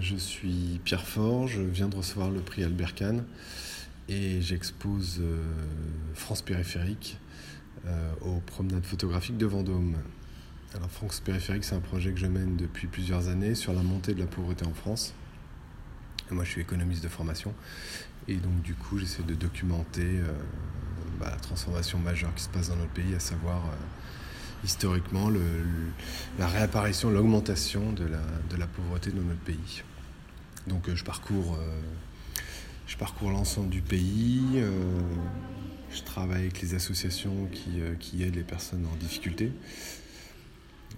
[0.00, 3.24] Je suis Pierre Fort, je viens de recevoir le prix Albert Kahn
[4.08, 5.40] et j'expose euh,
[6.14, 7.16] France Périphérique
[7.86, 9.94] euh, aux promenades photographiques de Vendôme.
[10.74, 14.14] Alors France Périphérique, c'est un projet que je mène depuis plusieurs années sur la montée
[14.14, 15.14] de la pauvreté en France.
[16.32, 17.54] moi, je suis économiste de formation
[18.26, 20.32] et donc du coup, j'essaie de documenter euh,
[21.20, 23.62] bah, la transformation majeure qui se passe dans notre pays, à savoir
[24.64, 25.30] historiquement
[26.38, 29.82] la réapparition, l'augmentation de la, de la, pauvreté dans notre pays.
[30.66, 31.80] Donc euh, je parcours, euh,
[32.86, 34.70] je parcours l'ensemble du pays, euh,
[35.90, 39.52] je travaille avec les associations qui, qui, aident les personnes en difficulté.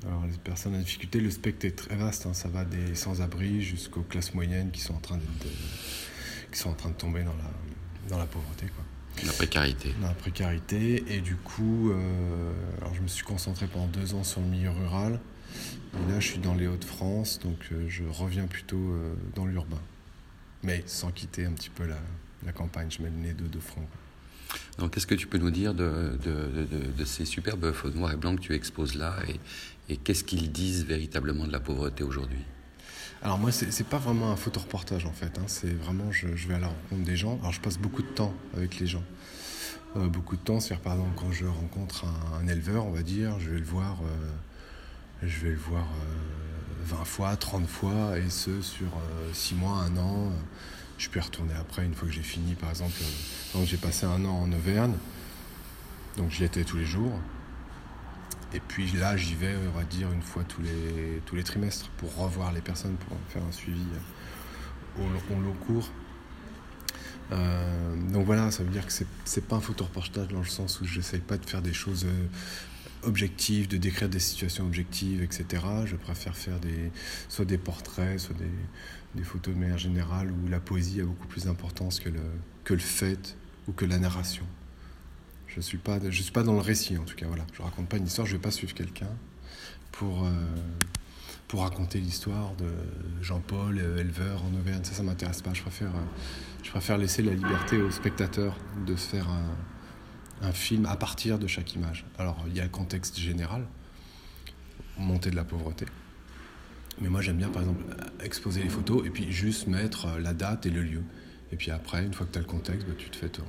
[0.07, 2.35] Alors les personnes en difficulté, le spectre est très vaste, hein.
[2.35, 5.23] ça va des sans-abri jusqu'aux classes moyennes qui sont en train, de,
[6.53, 7.51] qui sont en train de tomber dans la,
[8.09, 8.67] dans la pauvreté.
[8.67, 8.85] Quoi.
[9.25, 9.95] La précarité.
[10.03, 11.05] la précarité.
[11.09, 14.71] Et du coup, euh, alors je me suis concentré pendant deux ans sur le milieu
[14.71, 15.21] rural.
[15.95, 19.81] Et là, je suis dans les Hauts-de-France, donc euh, je reviens plutôt euh, dans l'urbain.
[20.63, 21.99] Mais sans quitter un petit peu la,
[22.45, 23.87] la campagne, je mets le nez de, de front.
[24.79, 28.13] Donc, qu'est-ce que tu peux nous dire de, de, de, de ces superbes photos noires
[28.13, 32.05] et blancs que tu exposes là et, et qu'est-ce qu'ils disent véritablement de la pauvreté
[32.05, 32.45] aujourd'hui?
[33.23, 35.39] Alors moi, c'est pas vraiment un photoreportage en fait.
[35.39, 35.45] Hein.
[35.47, 37.39] C'est vraiment, je, vais à la rencontre des gens.
[37.41, 39.03] Alors je passe beaucoup de temps avec les gens.
[39.97, 42.05] Euh, beaucoup de temps, c'est-à-dire par exemple quand je rencontre
[42.39, 44.31] un, éleveur, on va dire, je vais le voir, euh,
[45.23, 48.89] je vais le voir euh, 20 fois, 30 fois, et ce sur
[49.33, 50.33] 6 euh, mois, un an.
[50.99, 53.01] Je peux y retourner après une fois que j'ai fini, par exemple.
[53.55, 54.95] Donc j'ai passé un an en Auvergne,
[56.17, 57.19] donc j'y étais tous les jours.
[58.57, 61.91] Et puis là, j'y vais, on va dire, une fois tous les, tous les trimestres
[61.99, 63.83] pour revoir les personnes, pour faire un suivi
[64.99, 65.91] au, au long cours.
[67.33, 68.93] Euh, donc voilà, ça veut dire que
[69.27, 73.07] c'est pas un photoreportage dans le sens où j'essaye pas de faire des choses euh,
[73.07, 75.63] objectives, de décrire des situations objectives, etc.
[75.85, 76.91] Je préfère faire des,
[77.29, 81.27] soit des portraits, soit des, des photos de manière générale où la poésie a beaucoup
[81.27, 82.23] plus d'importance que le,
[82.65, 83.37] que le fait
[83.69, 84.47] ou que la narration.
[85.57, 87.27] Je ne suis, suis pas dans le récit en tout cas.
[87.27, 87.47] Voilà.
[87.55, 89.09] Je ne raconte pas une histoire, je ne vais pas suivre quelqu'un
[89.91, 90.31] pour, euh,
[91.49, 92.69] pour raconter l'histoire de
[93.23, 94.85] Jean-Paul, éleveur en Auvergne.
[94.85, 95.55] Ça, ça ne m'intéresse pas.
[95.55, 95.93] Je préfère,
[96.63, 98.55] je préfère laisser la liberté au spectateur
[98.87, 102.05] de se faire un, un film à partir de chaque image.
[102.19, 103.65] Alors, il y a le contexte général,
[104.99, 105.87] montée de la pauvreté.
[107.01, 107.83] Mais moi, j'aime bien, par exemple,
[108.23, 111.03] exposer les photos et puis juste mettre la date et le lieu.
[111.51, 113.45] Et puis après, une fois que tu as le contexte, bah, tu te fais ton,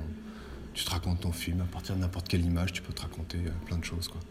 [0.77, 1.61] tu te racontes ton film.
[1.61, 4.07] À partir de n'importe quelle image, tu peux te raconter euh, plein de choses.
[4.07, 4.21] Quoi.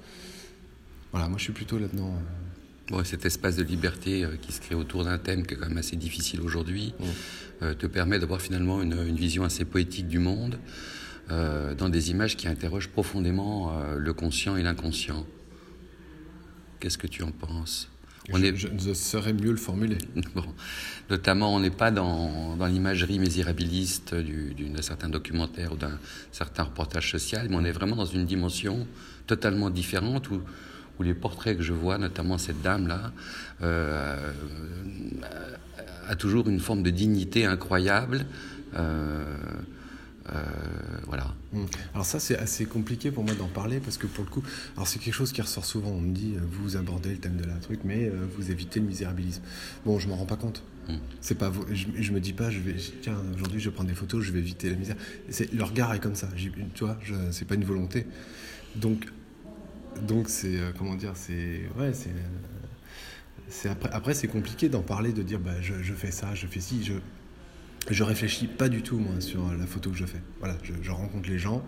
[1.10, 2.14] Voilà, moi je suis plutôt là-dedans.
[2.14, 2.46] Euh...
[2.88, 5.68] Bon, cet espace de liberté euh, qui se crée autour d'un thème qui est quand
[5.68, 7.04] même assez difficile aujourd'hui mmh.
[7.62, 10.60] euh, te permet d'avoir finalement une, une, vision assez poétique du monde
[11.32, 15.26] euh, dans des images qui interrogent profondément le conscient et l'inconscient.
[16.78, 17.90] Qu'est-ce que tu en penses?
[18.32, 18.56] On je, est...
[18.56, 19.98] je, je saurais mieux le formuler.
[20.34, 20.44] Bon.
[21.08, 25.98] Notamment, on n'est pas dans, dans l'imagerie misérabiliste d'un certain documentaire ou d'un
[26.32, 28.86] certain reportage social, mais on est vraiment dans une dimension
[29.26, 30.42] totalement différente où,
[30.98, 33.12] où les portraits que je vois, notamment cette dame-là,
[33.62, 34.32] euh,
[36.08, 38.26] a toujours une forme de dignité incroyable.
[38.74, 39.24] Euh,
[40.30, 40.42] euh.
[41.94, 44.42] Alors ça c'est assez compliqué pour moi d'en parler parce que pour le coup,
[44.76, 45.90] alors c'est quelque chose qui ressort souvent.
[45.90, 48.80] On me dit euh, vous abordez le thème de la truc, mais euh, vous évitez
[48.80, 49.42] le misérabilisme.
[49.84, 50.62] Bon, je m'en rends pas compte.
[50.88, 50.94] Mmh.
[51.20, 53.96] C'est pas, je, je, me dis pas, je vais, tiens, aujourd'hui je vais prendre des
[53.96, 54.96] photos, je vais éviter la misère.
[55.30, 56.28] C'est le regard est comme ça.
[56.36, 56.98] Tu vois,
[57.30, 58.06] c'est pas une volonté.
[58.76, 59.06] Donc,
[60.06, 62.10] donc c'est comment dire, c'est ouais, c'est
[63.48, 66.46] c'est après, après c'est compliqué d'en parler, de dire bah je, je fais ça, je
[66.46, 66.94] fais ci, je
[67.94, 70.20] je réfléchis pas du tout moi sur la photo que je fais.
[70.40, 71.64] Voilà, je, je rencontre les gens,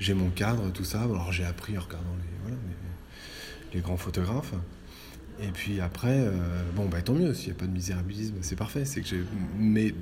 [0.00, 1.02] j'ai mon cadre, tout ça.
[1.02, 4.54] Alors j'ai appris en regardant les, voilà, les, les, grands photographes.
[5.40, 7.34] Et puis après, euh, bon bah tant mieux.
[7.34, 8.84] S'il n'y a pas de misérabilisme, c'est parfait.
[8.84, 9.16] C'est que
[9.56, 9.94] mais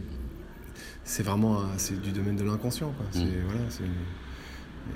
[1.05, 2.95] c'est vraiment c'est du domaine de l'inconscient.
[3.15, 3.21] Mmh.
[3.47, 3.85] voilà, c'est...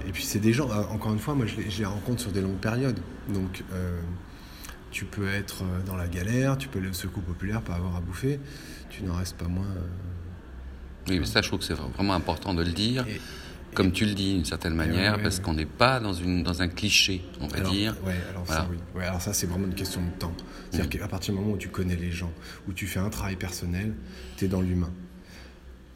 [0.07, 0.71] Et puis c'est des gens.
[0.93, 3.01] Encore une fois, moi je les, je les rencontre sur des longues périodes.
[3.29, 4.01] Donc euh,
[4.93, 8.39] tu peux être dans la galère, tu peux le secours populaire, pas avoir à bouffer.
[8.89, 9.67] Tu n'en restes pas moins.
[11.09, 13.07] Oui, mais ça, je trouve que c'est vraiment important de le dire.
[13.09, 13.21] Et,
[13.75, 15.43] comme tu le dis d'une certaine manière, ouais, parce ouais.
[15.43, 17.97] qu'on n'est pas dans, une, dans un cliché, on va alors, dire.
[18.31, 18.63] Alors, voilà.
[18.63, 19.05] ça, oui.
[19.05, 20.33] alors ça, c'est vraiment une question de temps.
[20.71, 21.01] C'est-à-dire mmh.
[21.03, 22.33] qu'à partir du moment où tu connais les gens,
[22.69, 23.95] où tu fais un travail personnel,
[24.37, 24.91] tu es dans l'humain.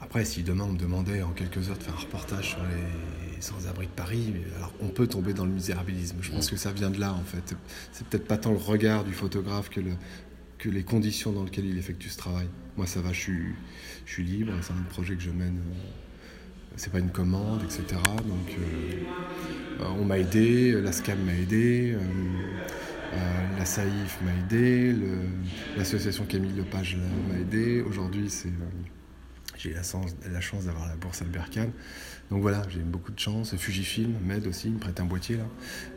[0.01, 3.41] Après, si demain on me demandait en quelques heures de faire un reportage sur les
[3.41, 6.19] sans-abri de Paris, alors on peut tomber dans le misérabilisme.
[6.21, 6.55] Je pense mmh.
[6.55, 7.57] que ça vient de là, en fait.
[7.93, 9.93] C'est peut-être pas tant le regard du photographe que, le,
[10.71, 12.47] les conditions dans lesquelles il effectue ce travail.
[12.77, 15.61] Moi, ça va, je suis, libre, c'est un projet que je mène.
[16.77, 17.85] C'est pas une commande, etc.
[18.27, 21.95] Donc, euh, on m'a aidé, la SCAM m'a aidé.
[21.95, 24.93] Euh, la SAIF m'a aidé,
[25.77, 26.97] l'association Camille Lepage
[27.29, 27.81] m'a aidé.
[27.81, 28.29] Aujourd'hui,
[29.57, 31.71] j'ai la chance, la chance d'avoir la bourse Albert Kahn.
[32.33, 33.55] Donc voilà, j'ai beaucoup de chance.
[33.55, 35.47] Fujifilm m'aide aussi, il me prête un boîtier là.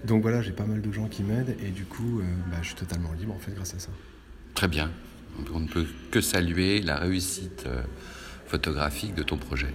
[0.05, 2.21] Donc voilà, j'ai pas mal de gens qui m'aident et du coup,
[2.51, 3.89] bah, je suis totalement libre en fait grâce à ça.
[4.57, 4.89] Très bien.
[5.53, 7.67] On ne peut que saluer la réussite
[8.47, 9.71] photographique de ton projet.